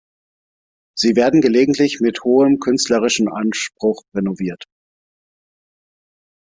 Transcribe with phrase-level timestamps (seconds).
[0.97, 4.65] Sie werden gelegentlich mit hohem künstlerischen Anspruch renoviert.